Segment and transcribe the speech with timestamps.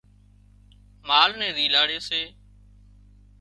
[1.07, 2.21] مال نين زيلاڙي سي